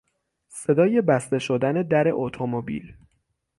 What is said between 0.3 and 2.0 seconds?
صدای بسته شدن